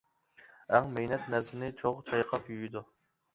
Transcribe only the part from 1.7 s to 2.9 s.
چوغ چايقاپ يۇيىدۇ.